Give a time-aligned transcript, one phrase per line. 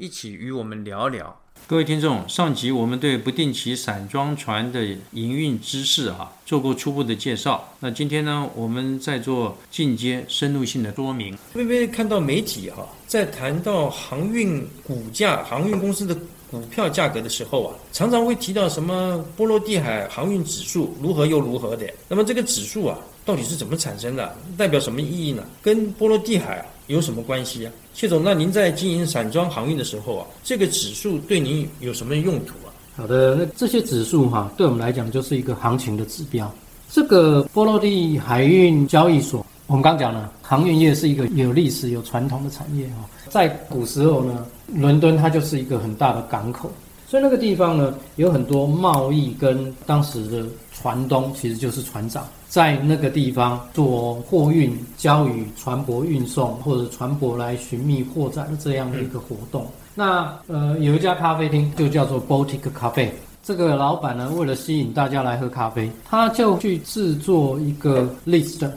[0.00, 1.38] 一起与我们聊聊。
[1.66, 7.68] 各位听众，上集我们对不定期散装船的营运知识哈做过初步的介绍。
[7.80, 11.36] 那今天呢，我们在做进阶深入性的说明。
[11.52, 16.16] 微微看到媒体哈，在谈到航运股价、航运公司的
[16.50, 21.86] 股票价格的时候啊，常常会提到什么波罗的海航运指数如何又如何的。
[22.08, 24.34] 那么这个指数啊，到底是怎么产生的？
[24.56, 25.46] 代表什么意义呢？
[25.60, 27.72] 跟波罗的海啊有什么关系啊？
[27.94, 32.74] 谢总，那您在经营散装航运的时候啊，这个指数对您有什么用途啊？
[32.96, 36.52] 好的，那这些指数哈，对我们来讲就是一个行情的指标。
[36.90, 43.08] 这个波罗的海运交易所，我们刚讲了，航运业是一个有历史、有传统的产业哈。
[43.28, 44.44] 在古时候呢，
[44.74, 46.70] 伦敦它就是一个很大的港口，
[47.10, 52.24] 所以那个地方呢，有很多贸易跟当时的船东，其实就是船长。
[52.46, 59.66] 在那个地方做货运、交与船舶运送，或者船舶来寻觅货展这样的一个活动。
[59.92, 63.08] 那呃，有一家咖啡厅就叫做 Baltic Cafe。
[63.42, 68.70] 这个老板呢，为了吸引大家来喝咖啡，他就去制作一个 list。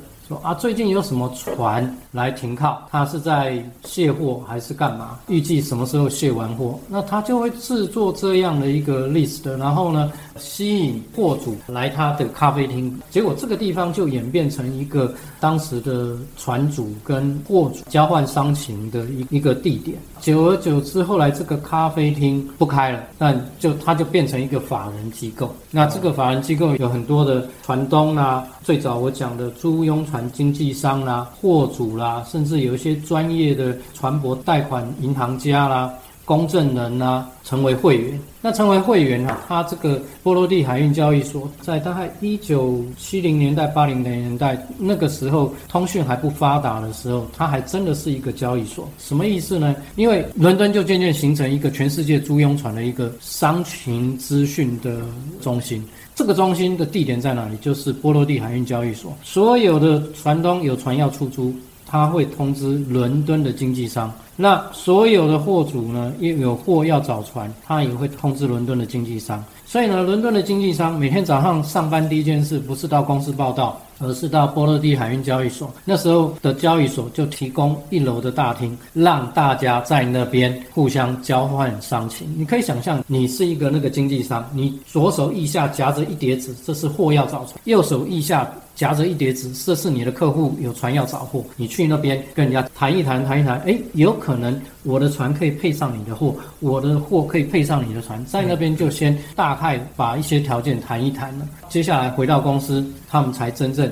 [0.43, 2.81] 啊，最近有什么船来停靠？
[2.91, 5.19] 他是在卸货还是干嘛？
[5.27, 6.79] 预计什么时候卸完货？
[6.87, 12.99] 那他就会制作这样的一个 list，然后呢，吸引货主来他的咖啡厅。
[13.09, 19.97] 结果这个地方就演变成一个当时的船主跟货主交换商情的一一个地点。
[20.21, 25.53] 久而久之，后来这个咖啡厅不开了，但就它就变成一个法人机构。
[25.69, 35.93] 那这个法人机构有很多的船东啊，最早我讲的租庸船经纪商啦、货主啦，甚至有一些专业的船舶贷款银行家啦。
[36.25, 38.17] 公证人啦，成为会员。
[38.41, 48.89] 那成为会员啊，他这个波罗的海运交易所，在大概一九七零年代、八零年代那个时候，通讯还不发达的时候，它还真的是一个交易所。
[48.97, 49.75] 什么意思呢？
[49.97, 55.01] 因为伦敦就渐渐形成一个全世界租庸船的一个商情资讯的
[55.41, 55.85] 中心。
[56.15, 57.57] 这个中心的地点在哪里？
[57.57, 59.13] 就是波罗的海运交易所。
[59.23, 61.53] 所有的船东有船要出租，
[61.85, 64.11] 他会通知伦敦的经纪商。
[64.35, 69.43] 那所有的货主呢，也有货要找船，他也会通知伦敦的经纪商。
[69.65, 75.71] 所以呢，伦敦的经纪商每天早上上班第一件事，不是到公司报道，而是到波罗的海运交易所。
[75.85, 82.27] 那时候的交易所就提供一楼的大厅，让大家在那边互相交换商情。
[82.35, 91.43] 你可以想象，你是一个那个经纪商，你左手腋下夹着一叠纸，这是货要找船；右手腋下夹着一叠纸，这是你的客户有船要找货。
[91.55, 94.13] 你去那边跟人家谈一谈，谈一谈，哎，有。
[94.23, 101.45] 可能我的船可以配上你的货，我的货可以配上你的船，在那边就先大概把一些条件谈一谈了。
[101.67, 103.91] 接下来回到公司，他们才真正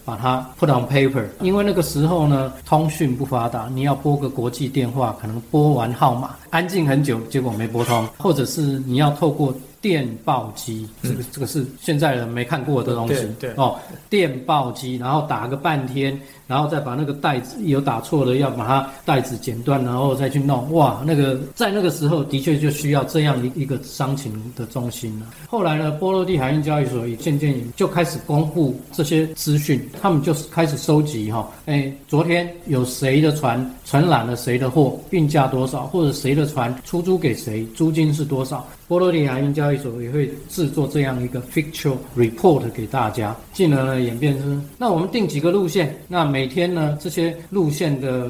[0.05, 1.25] 把它 put on paper。
[1.41, 9.53] 因为那个时候呢，通讯不发达，你要拨个国际电话，可能拨完号码安静很久，结果没拨通，或者是你要透过。
[9.81, 13.27] 电报机，这个这个是现在人没看过的东西。
[13.39, 13.79] 对哦，
[14.11, 20.71] 电报机，然后打个半天，然后再把那个袋子有打错的，要把它袋子剪断，然后再去弄。
[20.71, 25.25] 哇，那个在那个时候的确就需要这样一一个商情的中心了。
[25.49, 38.67] 后来呢，波罗的海运交易所也渐渐就开始公布这些资讯，他们就是开始收集哈，哎，昨天有谁的船承揽了谁的货，运价多少，或者谁的船出租给谁，租金是多少。
[38.91, 48.29] 波罗的海运交易所也会制作这样一个 feature report 给大家，进而呢演变成，那我们定几个路线，那每天呢这些路线的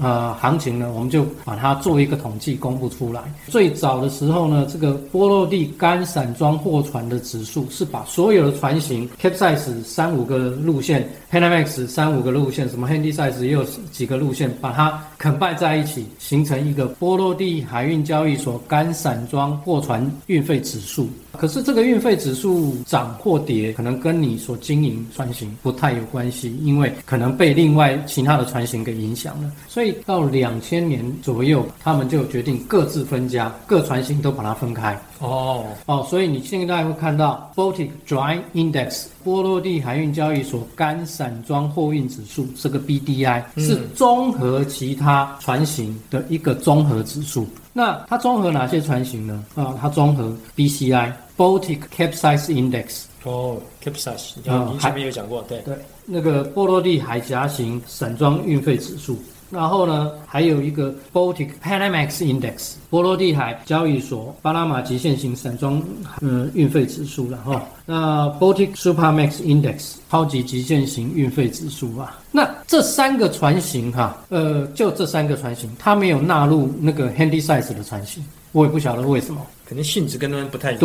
[0.00, 3.22] 呃行情呢，我们就把它做一个统计公布出来。
[3.48, 13.62] 最早的时候呢，这个波罗的干散装货船的指数是把所有的船型 capsize 三五个路线，Panamax 三五个路线，什么 Handysize 也有
[13.92, 19.97] 几个路线，把它 combine 在一起，形成一个波罗的海运交易所干散装货船。
[20.26, 29.52] 运费指数，可是这个运费指数涨或跌，可能跟你所经营船型不太有关系，因为可能被另外其他的船型给影响了。
[29.68, 34.98] 所以到两千年左右，他们就决定各自分家，各船型都把它分开。
[35.20, 47.46] 哦哦，所以你现在会看到 Baltic Dry Index 波罗的海运交易所干散装货运指数，这个 BDI 是综合其他船型的一个综合指数。
[47.72, 49.44] 那它综合哪些船型呢？
[49.54, 59.16] 啊，它综合 BCI Baltic Capsize Index 哦，capsize，你啊您前面有讲过，对，对，那个波罗的海峡型散装运费指数。
[59.50, 65.82] 然后呢，还有一个 Baltic Panamax Index，波罗的海交易所巴拿马极限型散装
[66.20, 72.18] 嗯运费指数然后那 Baltic Supermax Index 超级极限型运费指数啊。
[72.30, 78.22] 那这三个船型哈、呃，就这三个船型，它没有纳入那个 Handy Size 的船型，
[78.52, 79.40] 我也不晓得为什么。
[79.66, 80.80] 可能性质跟他们不太一样，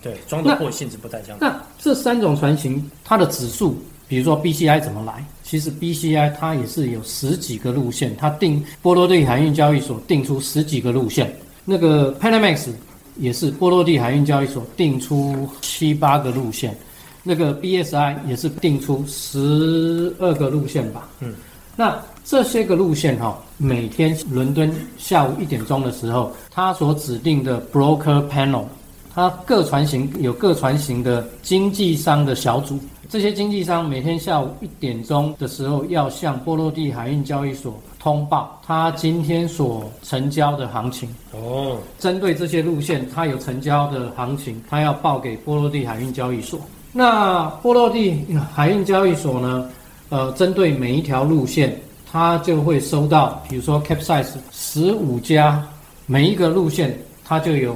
[0.00, 1.48] 对，对，装的货性质不太相同。
[1.48, 3.76] 那这三种船型，它的指数，
[4.06, 5.24] 比如说 BCI 怎么来？
[5.48, 11.34] 其实 BCI 它也是有十几个路线，它定波罗的海运交易所定出十几个路线。
[11.64, 12.68] 那个 Panamax
[13.16, 16.76] 也是波罗的海运交易所定出七八个路线，
[17.22, 21.08] 那个 BSI 也是定出十二个路线吧。
[21.20, 21.32] 嗯，
[21.76, 28.64] 那这些个路线哈、每天伦敦下午一点钟的时候，它所指定的 broker panel
[29.14, 41.08] 它各船型有各船型的经纪商的小组，这些经纪商每天下午一点钟的时候要向波罗的海运交易所通报他今天所成交的行情。
[41.32, 46.60] 哦，针对这些路线，他有成交的行情，他要报给波罗的海运交易所。
[46.92, 49.70] 那波罗的海运交易所呢？
[50.10, 51.78] 呃，针对每一条路线，
[52.10, 55.62] 它就会收到，比如说 capsize 十五家，
[56.06, 57.74] 每一个路线它就有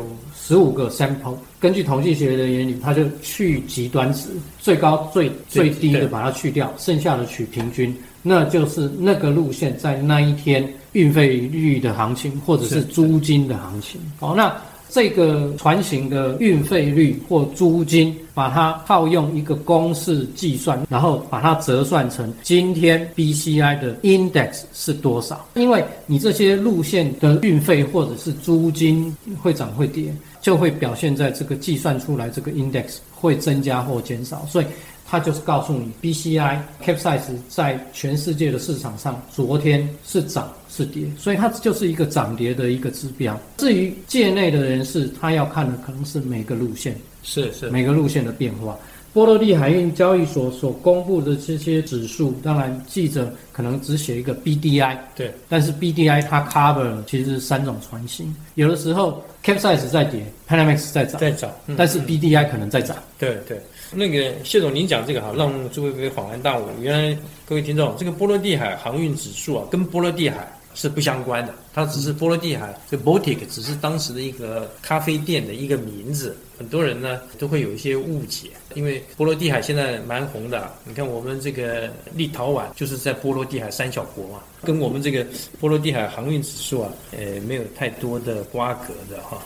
[0.52, 1.34] 十五个 sample。
[1.58, 4.28] 根据统计学的原理，它就去极端值，
[4.60, 13.98] 最高最最低的把它去掉，剩下的取平均，那就是那个路线在那一天运费率的行情，或者是是租金的行情。
[14.20, 14.54] 好，那
[14.92, 25.46] 这个船型的运费率或租金，把它套用一个公式计算，然后把它折算成今天 BCI 的 index 是多少？
[25.54, 34.66] 因为你这些路线的运费或者是租金会涨会跌，就会表现在这个计算出来这个 index 会增加或减少，所以。
[35.12, 43.38] 它就是告诉你，BCI capsize 在全世界的市场上，昨天是涨是跌，所以它就是一个涨跌的一个指标。
[43.58, 48.74] 至于界内的人士，他要看的可能是每个路线、是是，每个路线的变化。
[49.12, 62.96] 波罗的海运交易所所公布的这些指数，当然记者可能只写一个 BDI，对，但是 BDI 它 cover 了其实是三种船型，有的时候 capsize 在跌，Panamax 在涨，在涨，嗯但是 BDI 可能在涨。
[63.18, 63.60] 对对，
[63.94, 66.66] 那个谢总，您讲这个哈，让诸位恍然大悟。
[66.80, 76.36] 原来各位听众，这个波罗的海航运指数啊，跟波罗的海是不相关的，它只是波罗的海，这 Baltic 只是当时的一个咖啡店的一个名字。
[76.58, 80.70] 很多人呢都会有一些误解，因为波罗的海现在蛮红的。
[80.84, 85.26] 你看我们这个立陶宛就是在波罗的海三小国嘛，跟我们这个
[85.58, 89.42] 波罗的海航运指数啊，呃，没有太多的瓜葛的哈。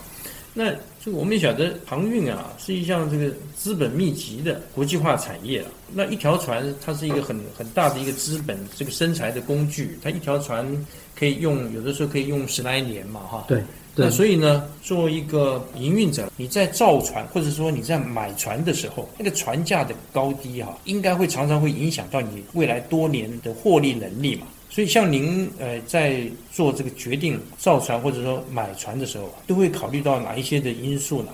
[0.58, 0.72] 那
[1.04, 5.68] 这个我们也晓得，航运啊是一项这个资本密集的国际化产业啊。
[5.92, 10.66] 那一条船它是一个很很大的一个资本这个生财的工具，它一条船
[11.14, 13.44] 可以用，有的时候可以用十来年嘛，哈。
[13.46, 13.62] 对
[13.94, 24.46] 对那所以呢，作为一个营运者，你在造船或者说你在买船的时候，那个船价的高低哈、应该会常常会影响到你未来多年的获利能力嘛。
[24.76, 31.30] 所以像您呃在做这个决定造船或者说买船的时候，都会考虑到哪一些的因素呢？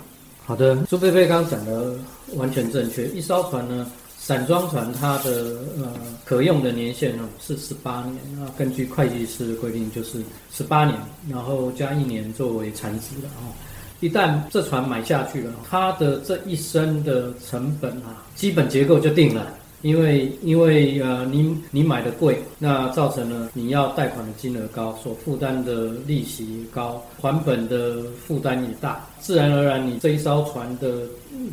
[0.46, 1.98] 好的，朱贝贝刚刚讲的
[2.34, 3.08] 完全正确。
[3.08, 5.92] 一艘船呢，散装船它的呃
[6.24, 10.96] 可用的年限呢是十八年，那根据会计师的规定就是十八年，
[11.28, 13.50] 然后加一年作为残值的哦。
[13.98, 19.52] 一旦这船买下去了，它的这一生的成本啊，基本结构就定了。
[19.82, 31.02] 因为因为呃，你你买的贵，那造成了你要贷款的金额高，所负担的利息高，还本的负担也大，自然而然你这一艘船的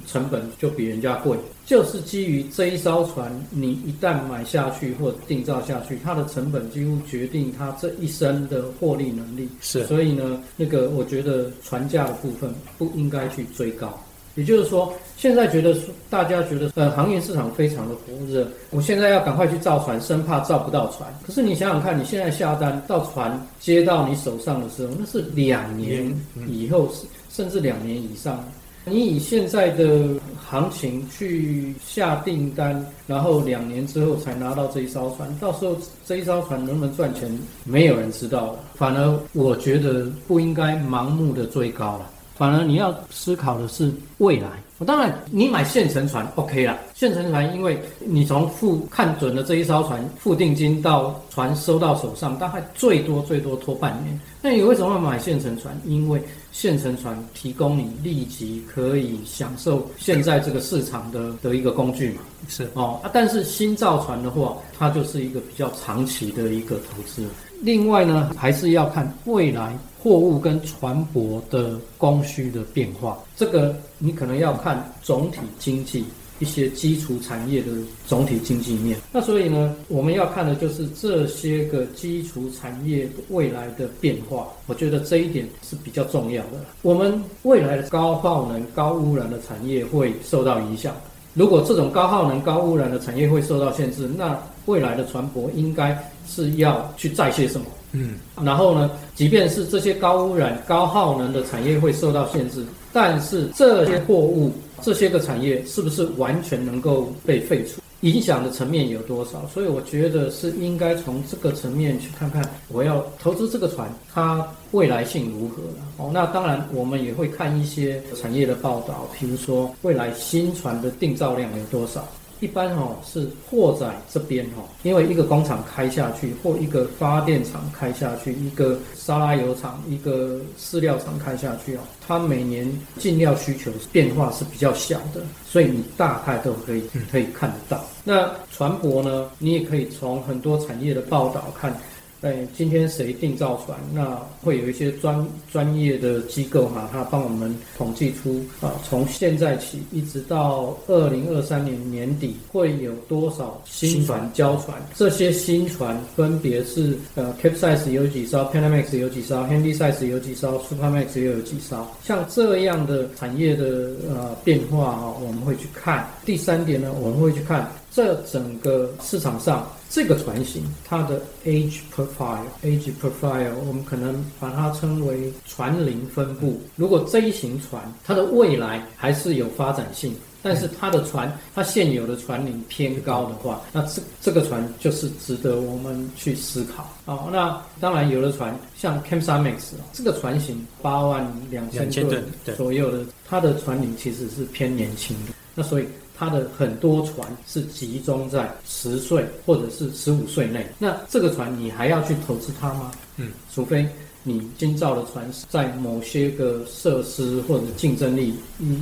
[0.07, 1.37] 成本就比人家贵。
[1.65, 9.47] 就是基于这一艘船，你一旦买下去或定造下去，它的成本几乎决定它这一生的获利能力。
[9.61, 13.99] 是所以呢，那个我觉得船价的部分不应该去追高。
[14.39, 15.75] 也就是说，现在觉得
[16.09, 21.13] 大家觉得呃航运市场非常的火热，我现在要赶快去造船，生怕造不到船。
[21.27, 26.09] 可是你想想看，你现在下单到船接到你手上的时候，那是两年
[26.47, 26.89] 以后，
[27.29, 28.41] 甚至两年以上。
[28.85, 30.07] 你以现在的
[30.49, 37.29] 行情去下订单，然后两年之后才拿到这一艘船，到时候这一艘船能不能赚钱，
[37.65, 38.55] 没有人知道。
[38.73, 42.09] 反而我觉得不应该盲目的追高了。
[42.39, 44.47] 反而你要思考的是未来。
[44.85, 54.17] 当然，你买现成船 OK 啦，现成船因为你从付看准了这一艘船付定金到船收到手上，大概最多最多拖半年。
[54.41, 55.77] 那你为什么要买现成船？
[55.83, 62.21] 因为现成船提供你立即可以享受现在这个市场的的一个工具嘛。
[62.47, 67.25] 是哦啊，但是新造船的话，它就是一个比较长期的一个投资。
[67.61, 73.17] 另外呢，还是要看未来货物跟船舶的供需的变化。
[73.35, 76.05] 这个你可能要看总体经济
[76.39, 77.67] 一些基础产业的
[78.07, 78.97] 总体经济面。
[79.11, 84.47] 那所以呢，我们要看的就是这些个基础产业未来的变化。
[84.67, 86.63] 我觉得这一点是比较重要的。
[86.81, 90.95] 我们未来的高耗能、高污染的产业会受到影响。
[91.33, 95.97] 如果这种高耗能、高污染的产业会受到限制，那未来的船舶应该
[96.27, 97.65] 是要去载些什么？
[97.91, 102.63] 嗯，然后呢，即便是这些高污染、高耗能的产业会受到限制，
[102.93, 104.51] 但是这些货物、
[104.81, 107.81] 这些个产业是不是完全能够被废除？
[108.01, 109.45] 影响的层面有多少？
[109.53, 115.85] 所以我觉得是应该从这个层面去看看，我要投资这个船，它未来性如何了？
[115.97, 122.07] 哦，那当然我们也会看一些产业的报道，比如说未来新船的定造量有多少。
[122.39, 137.83] 一般哦是货载这边哦，因为一个工厂开下去，或一个发电厂开下去，一个沙拉油厂、一个饲料厂开下去哦，它每年进料需求变化是比较小的，所以你大概都可以可以看得到。
[138.03, 141.75] 那船舶呢，你也可以从很多产业的报道看。
[142.21, 143.79] 哎，今天谁定造船？
[143.93, 154.77] 那会有一些专专业的机构哈，他帮我们统计出啊，从现在起一直到二零二三年年底，会有多少新船交船？
[154.93, 161.87] 这些新船分别是呃，Capsize 有几艘，Panamax 有几艘，Handysize 有几艘，Supermax 又有几艘？
[162.03, 166.05] 像这样的产业的呃变化啊，我们会去看。
[166.25, 169.65] 第三点呢，我们会去看这整个市场上。
[169.89, 176.61] 这个船型它的 age profile，age profile，我们可能把它称为船龄分布。
[176.75, 187.27] 如果这一型船它的未来还是有发展性，但是它的船它现有的船龄偏高的话，那这这个船就是值得我们去思考哦。
[187.31, 192.23] 那当然有的船像 Kamsarmax 这个船型八万两千吨
[192.55, 195.33] 左右的，它的船龄其实是偏年轻的。
[195.55, 195.87] 那所以。
[196.19, 202.91] 它的很多船是集中在十岁或者是十五岁内，那这个船你还要去投资它吗？
[203.15, 203.87] 嗯，除非
[204.23, 208.33] 你新造的船在某些个设施或者竞争力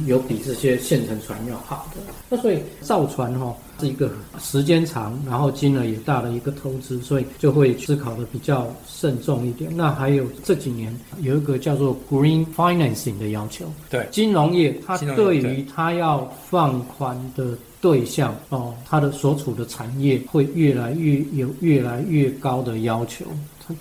[0.06, 2.14] 有比这些现成船要好的。
[2.30, 9.72] 那所以造船哈是一个时间长，然后金额也大的一个投资，所以就会思考的比较慎重一点。
[9.76, 23.26] 那还有这几年有一个叫做 Green Financing 的要求，对金融业，它对于它要放宽的对象哦，它的所处的产业会越来越有越来越高的要求。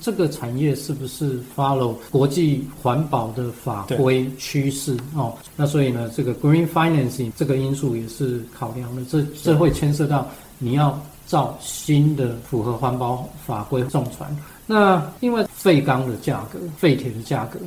[0.01, 5.33] 这个产业是不是 follow 国际环保的法规趋势哦？
[5.55, 9.05] 那所以呢，这个 green financing 这个因素也是考量的。
[9.05, 10.27] 这这会牵涉到
[10.59, 14.37] 你要造新的符合环保法规重船。
[14.67, 17.61] 那另外废钢的价格、废铁的价格，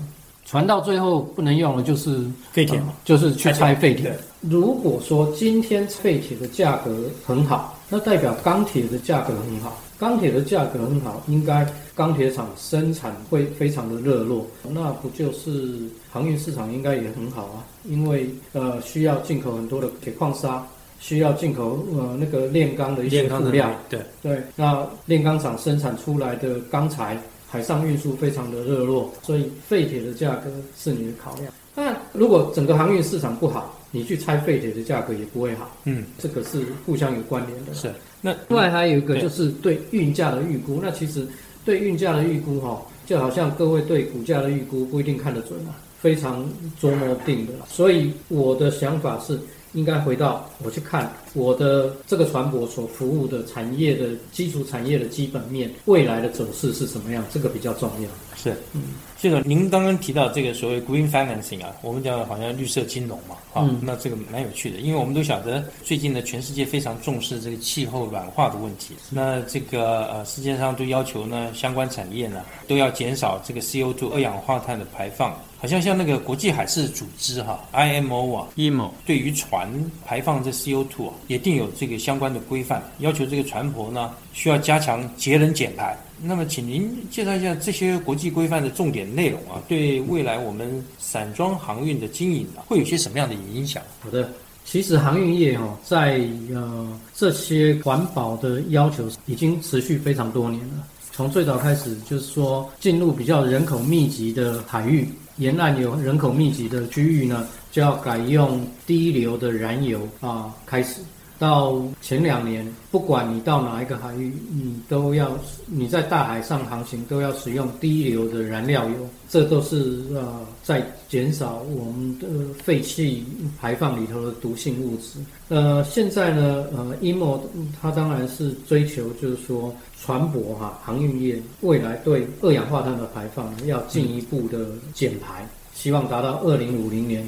[0.50, 4.18] 船到最后不能用了，就是废铁嘛，就是去拆废铁。
[4.42, 9.80] 如果说今天废铁的价格很好，那代表钢铁的价格很好。
[10.00, 15.78] 钢铁的价格很好，应该钢铁厂生产会非常的热络，那不就是
[16.10, 17.62] 航运市场应该也很好啊？
[17.84, 20.66] 因为呃需要进口很多的铁矿砂，
[21.00, 27.16] 需要进口呃那个炼钢的一些物料，对对，那炼钢厂生产出来的钢材，
[27.50, 31.52] 海上运输非常的热络，所以废铁的价格是你的考量。
[31.76, 35.76] 那如果整个航运市场不好，你去拆废铁的价格也不会好。
[35.86, 37.74] 嗯，这个是互相有关联的。
[37.74, 37.92] 是。
[38.22, 40.80] 那另外还有一个就是对运价的预估。
[40.82, 41.28] 那其实
[41.66, 46.48] 对运价的预估哈，就好像各位对股价的预估不一定看得准啊，非常
[46.80, 47.54] 捉摸定的。
[47.68, 49.40] 所以我的想法是。
[49.74, 57.24] 应该回到我去看我的这个船舶所服务的产业的基础产业的基本面，未来的走势是什么样？
[57.32, 58.10] 这个比较重要。
[58.36, 58.82] 是，嗯，
[59.20, 68.96] 这个您刚刚提到这个所谓 green financing 啊，我们讲好像绿色金融嘛，啊，那这个蛮有趣的，因为我们都晓得最近呢，全世界非常重视这个气候软化的问题。
[69.10, 75.38] 那这个呃，世界上都要求呢，相关产业呢都要减少这个 CO2 二氧化碳的排放。
[75.62, 79.70] 好像像那个国际海事组织哈，IMO 啊，IMO 对于船
[80.06, 93.84] 排放这 CO2 啊，也定有这个相关的规范，要求这个船舶呢需要加强节能减排，那么，请您介绍一下这些国际规范的重点内容啊，对未来我们散装航运的经营啊，会有些什么样的影响？
[94.00, 94.32] 好的，
[94.64, 96.22] 其实航运业哦，在
[96.54, 100.88] 呃这些环保的要求已经持续非常多年了。
[101.12, 105.06] 从最早开始，就是说进入比较人口密集的海域，
[105.40, 111.00] 沿岸有人口密集的区域呢，就要改用低流的燃油啊，开始。
[111.40, 118.96] 到前两年，不管你到哪一个海域，你都要你在大海上航行都要使用低硫的燃料油，
[119.30, 122.28] 这都是呃在减少我们的
[122.62, 123.26] 废气
[123.60, 125.20] 排放里头的毒性物质。
[125.48, 127.40] 呃，现在呢，呃，IMO
[127.82, 137.26] 它当然是追求就是说船舶哈航运业未来对二氧化碳的排放要进一步的减排，希望达到二零五零年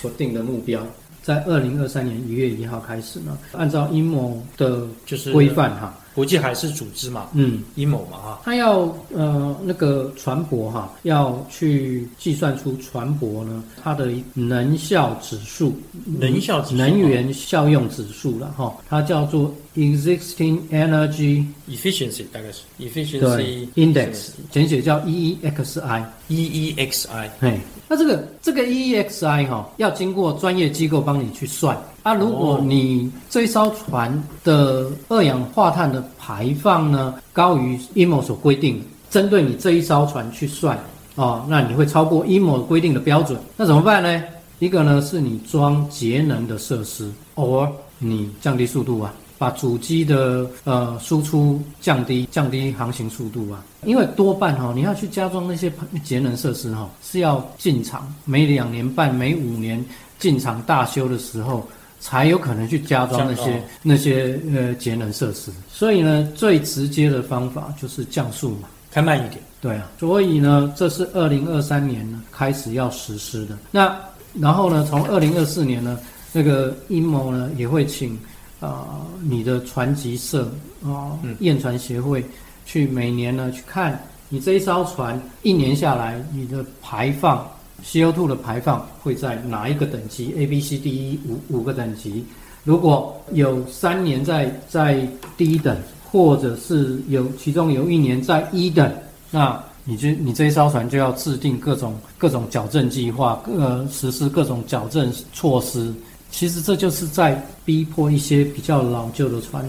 [0.00, 0.84] 所定的目标。
[1.26, 15.78] 在二零二三年一月一号开始呢，按照阴谋的就是规范哈，国际海事组织嘛，嗯，阴谋嘛哈，他要呃那个船舶哈，要去计算出船舶呢它的能效指数，
[16.18, 26.02] 能效指数能源效用指数了哈，它叫做 Existing Energy efficiency 大概是 efficiency Index，简写叫 E EEXI。
[26.28, 31.76] E E X I 嘿，那这个这个 EEXI 哈、要经过专业机构帮你去算
[32.06, 32.14] 啊。
[32.14, 40.78] 如果哦你这一艘船的二氧化碳的排放呢高于 IMO 所规定，针对你这一艘船去算
[41.16, 44.22] 哦，那你会超过 IMO 规定的标准，那怎么办呢？
[44.60, 49.12] 一个呢是你装节能的设施，or 你降低速度啊。
[49.38, 55.70] 把主机的呃输出降低，降低航行速度啊，因为多半哈、你要去加装那些
[56.02, 59.84] 节能设施哈、是要进厂，每两年半、每五年
[60.18, 61.68] 进厂大修的时候，
[62.00, 65.50] 才有可能去加装那些、哦那些呃节能设施。
[65.70, 68.68] 所以呢，最直接的方法就是降速嘛。
[68.90, 73.58] 开慢一点，对啊，所以呢，这是二零二三年呢开始要实施的。
[73.70, 73.94] 那
[74.40, 75.98] 然后呢，从二零二四年呢，
[76.32, 78.14] 那个阴谋呢也会请
[78.58, 80.44] 啊、呃你的船级社
[80.82, 82.24] 啊、嗯验船协会
[82.64, 87.46] 去每年呢去看你这一艘船一年下来你的排放
[87.86, 92.24] CO2 的排放会在哪一个等级 A、B、C、D、E 五五个等级。
[92.64, 98.92] 如果有三年在在低等，或者是有其中有一年在一等，
[99.30, 105.94] 那你就你这一艘船就要制定各种各种矫正计划，呃，实施各种矫正措施。
[106.32, 109.64] 其实这就是在逼迫一些比较老旧的船，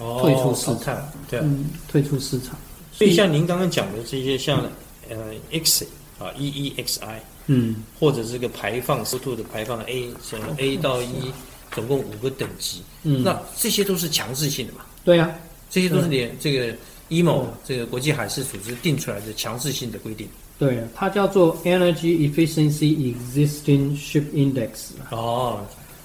[0.00, 0.96] 哦退出市场
[1.30, 1.40] 对
[1.88, 2.56] 退出市场。
[2.90, 4.60] 所以像您刚刚讲的这些，像
[5.08, 5.16] 呃
[5.52, 5.86] X
[6.18, 11.32] 啊 E E X I，嗯，或者这个排放 CO2 的排放 A，从 A 到 E，
[11.72, 14.80] 总共五个等级，嗯，那这些都是强制性的嘛？
[15.04, 15.30] 对呀、
[15.70, 16.74] 这些都是连这个
[17.10, 17.52] IMO 嗯。
[17.64, 20.28] 这个国际海事组织定出来的强制性的规定。
[20.58, 25.60] 对呀、它叫做 Energy Efficiency Existing Ship Index 啦哦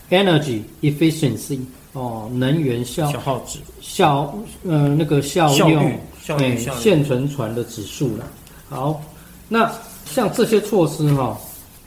[0.10, 1.62] ，Energy Efficiency
[1.93, 6.82] 哦，能源效消耗值、效呃那个效用效率、效哎率、效率。
[6.82, 8.27] 现存船的指数了。
[8.69, 9.01] 好，
[9.47, 9.71] 那
[10.05, 11.37] 像这些措施哈、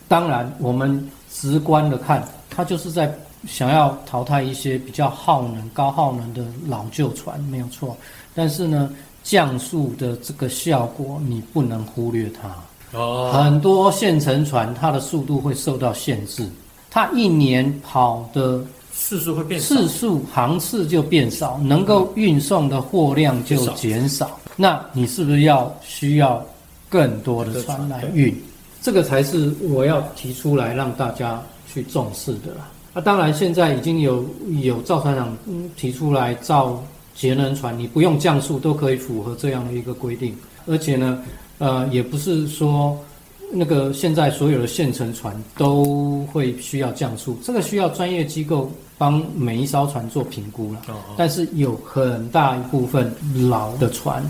[0.09, 3.13] 当然我们直观的看，它就是在
[3.47, 7.97] 想要淘汰一些比较耗能、高耗能的老旧船，没有错。
[8.35, 8.91] 但是呢，
[9.23, 12.99] 降速的这个效果你不能忽略它。
[12.99, 16.49] 哦，很多现成船它的速度会受到限制，
[16.91, 24.39] 它一年跑的次数会变少次数航次就变少，能够运送的货量就减少。
[24.57, 26.41] 那你是不是要需要
[26.89, 28.35] 更多的船来运？
[28.81, 32.71] 这个才是我要提出来让大家去重视的啦。
[32.93, 34.25] 那、当然，现在已经有
[34.63, 36.81] 有造船厂嗯提出来造
[37.15, 41.23] 节能船，你不用降速都可以符合这样的一个规定，而且呢，
[41.59, 42.97] 呃，也不是说
[43.53, 50.83] 那个现在所有的现成船都会需要降速，这个需要专业机构帮每一艘船做评估了。
[50.89, 53.13] 哦但是有很大一部分
[53.49, 54.23] 老的船，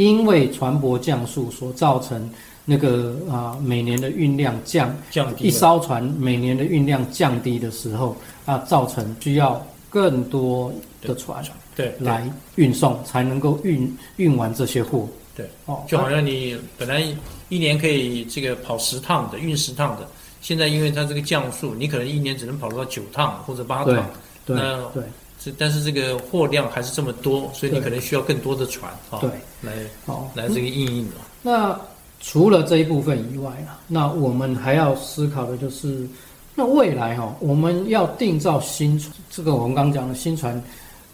[0.00, 2.30] 因为船舶降速所造成
[2.64, 11.44] 那个啊、每年的运量降，一降低一艘船每年的运量降低的时候，啊，造成需要更多的船
[11.76, 12.06] 对对。
[12.06, 15.06] 来运送，才能够运运完这些货。
[15.36, 17.04] 对，哦，就好像你本来
[17.50, 20.08] 一年可以这个跑十趟的，运十趟的，
[20.40, 24.10] 现在因为它这个降速，你可能一年只能跑到九趟或者八对趟，
[24.46, 25.02] 对那对
[25.42, 29.30] 这但是这个货量还是这么多，所以你可能需要更多的船啊，对，
[29.62, 29.72] 来
[30.04, 31.14] 好，来这个应应了。
[31.40, 31.80] 那
[32.20, 36.06] 除了这一部分以外啊，那我们还要思考的就是，
[36.54, 40.62] 那未来哈、我们要定造新船，这个我们刚刚讲的新船，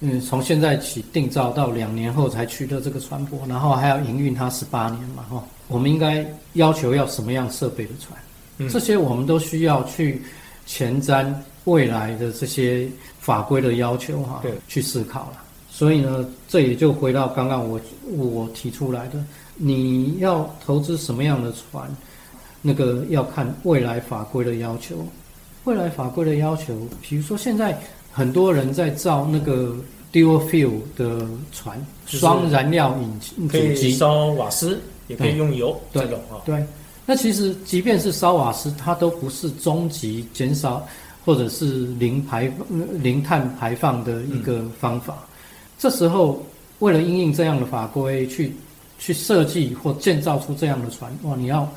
[0.01, 8.19] 嗯，从现在起定造到两年后才取得这个船舶，然后还要营运它十八年嘛，哈，我们应该要求要什么样设备的船？
[8.59, 10.23] 嗯这些我们都需要去
[10.65, 11.33] 前瞻
[11.65, 12.89] 未来的这些
[13.27, 15.43] 法规的要求哈，对，去思考了。
[15.69, 17.81] 所以呢，这也就回到刚刚我
[18.17, 19.15] 我提出来的，
[19.57, 21.91] 你要投资什么样的船，
[22.63, 25.05] 那个要看未来法规的要求。
[25.65, 27.77] 未来法规的要求，比如说现在
[28.13, 29.75] 很多人在造那个
[30.13, 36.39] dual fuel 的船，双燃料引擎可以主机，烧瓦斯，也可以用油对这种啊。
[36.47, 36.65] 对，
[37.05, 40.87] 那其实即便是烧瓦斯，它都不是终极减少
[41.27, 45.19] 或者是零排呃零碳排放的一个方法。
[45.77, 46.43] 这时候，
[46.79, 48.55] 为了应应这样的法规去
[48.99, 51.69] 去设计或建造出这样的船，哇，你要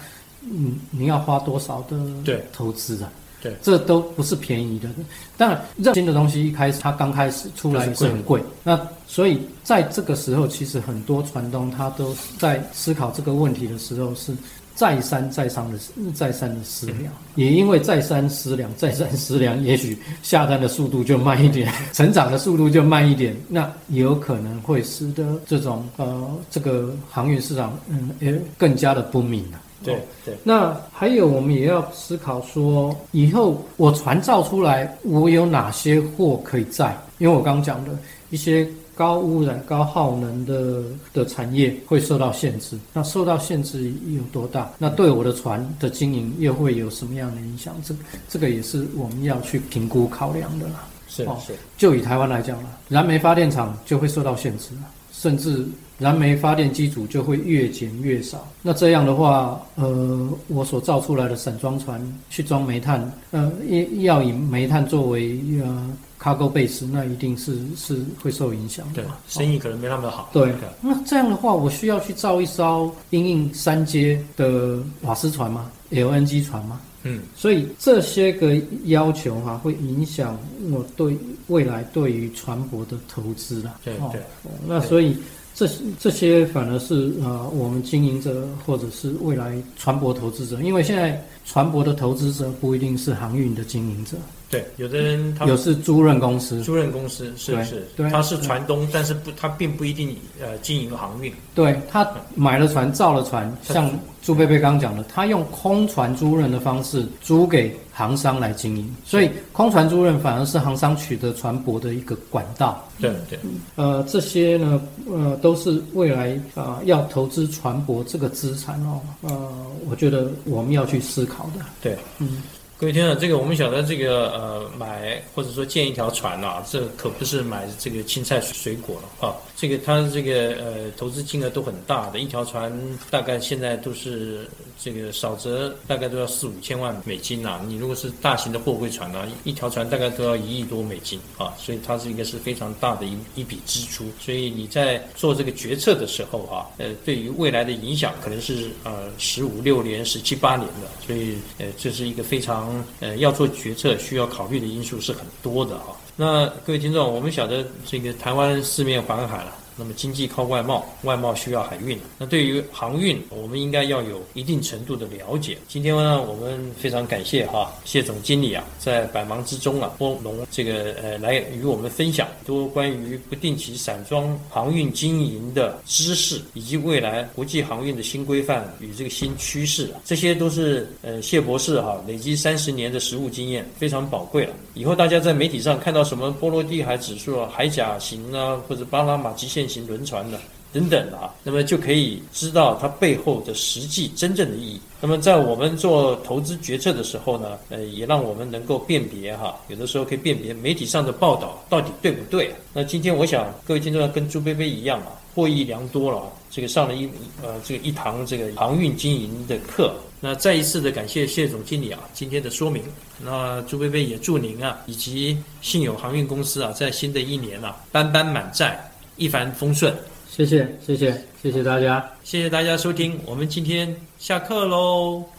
[0.44, 3.12] 嗯你要花多少的对投资啊？
[3.42, 4.90] 对，这都不是便宜的。
[5.38, 14.34] 当然，任新的东西一开始它刚开始出来是很贵，那所以在这个时候，其实很多船东他都在思考这个问题的时候是
[14.80, 15.78] 再三再三的
[16.14, 29.60] 再三的思量，也因为再三思量、再三思量，也许下单的速度就慢一点，成长的速度就慢一点，那也有可能会使得这种呃这个航运市场嗯也更加的不明了。
[29.84, 36.98] 对对，那还有，我们也要思考说，以后我船造出来，我有哪些货可以载？
[37.18, 37.92] 因为我刚刚讲的
[38.30, 38.66] 一些
[39.00, 40.84] 高污染、高耗能的
[41.14, 42.78] 的产业会受到限制。
[42.92, 44.70] 那受到限制有多大？
[44.78, 47.74] 那对我的船的经营又会有什么样的影响？
[47.82, 47.96] 这
[48.28, 50.86] 这个也是我们要去评估考量的啦。
[51.26, 54.82] 哦是是，就以台湾来讲了，燃煤发电厂就会受到限制了，
[55.14, 55.66] 甚至
[56.00, 58.48] 燃煤发电机组就会越减越少。
[58.62, 63.52] 那这样的话，呃，我所造出来的散装船去装煤炭，呃，
[64.00, 70.30] 要要以煤炭作为呃 cargo base，那一定是是会受影响的对。，生意可能没那么好。
[70.34, 76.82] 对，那这样的话，我需要去造一艘因应三阶的瓦斯船吗？LNG 船吗？
[77.04, 80.38] 嗯，所以这些个要求哈、会影响
[80.70, 83.72] 我对未来对于船舶的投资啦。
[83.76, 85.16] 哦对对哦那所以
[85.60, 85.70] 这
[86.00, 94.16] 这些反而是呃我们经营者或者是未来船舶投资者，因为现在船舶的投资者不一定是航运的经营者，
[94.50, 101.34] 对，有的人他有是租赁公司，租赁公司是对是，对他是船东，但是不，他并不一定呃经营航运。
[101.54, 103.92] 对他买了船造了船，像
[104.30, 112.88] 朱贝贝刚刚讲的，他用空船租赁的方式租给航商来经营，所以空船租赁反而是航商取得船舶的一个管道。
[113.00, 113.40] 对对，
[113.76, 114.80] 呃，这些呢，
[115.12, 119.52] 呃，都是未来啊、要投资船舶这个资产哦，呃，
[119.90, 121.66] 我觉得我们要去思考的。
[121.82, 122.44] 对，嗯，
[122.80, 132.72] 各位听众，这个我们晓得，这个呃买或者说建一条船啊，这可不是买这个青菜水果了啊，这个它这个呃投资金额都很大的，一条船
[133.10, 134.48] 大概现在都是
[134.82, 152.69] 这个少则大概都要四五千万美金呐、你如果是大型的货柜船呢、一条船大概都要一亿多美金啊，所以它是一个是非常大的一一笔支出，所以你在做这个决策的时候啊，呃，对于未来的影响可能是呃十五六年、十七八年的，所以呃这是一个非常
[153.00, 155.88] 呃要做决策需要考虑的因素是很多的啊。
[156.16, 159.56] 那各位听众，我们晓得这个台湾四面环海了。
[159.80, 161.98] 那么经济靠外贸，外贸需要海运。
[162.18, 165.58] 那对于航运，我们应该要有一定程度的了解。
[165.70, 184.54] 今天呢，我们非常感谢哈谢总经理啊，在百忙之中啊，拨龙这个呃来与我们分享多关于不定期散装航运经营的知识，以及未来国际航运的新规范与这个新趋势啊，这些都是呃谢博士哈累积三十年的实务经验，非常宝贵了。
[184.74, 190.40] 以后大家在媒体上看到什么波罗的海指数啊、海甲型啊，或者巴拿马极限型轮船的、
[190.74, 194.82] 等等啊，那么就可以知道它背后的实际真正的意义。
[195.00, 202.54] 那么在我们做投资决策的时候呢，呃，也让我们能够辨别哈，有的时候可以辨别媒体上的报道到底对不对。
[202.74, 206.28] 那今天我想各位听众要跟朱贝贝一样啊，获益良多了啊。
[206.52, 207.08] 这个上了一
[207.44, 212.82] 呃这个一堂这个航运经营的课，那再一次的感谢谢总经理啊今天的说明。
[213.20, 219.94] 那朱贝贝也祝您啊以及信友航运公司啊在新的一年啊班班满载，一帆风顺。
[220.28, 222.04] 谢谢，谢谢，谢谢大家。
[222.24, 225.39] 谢谢大家收听，我们今天下课喽。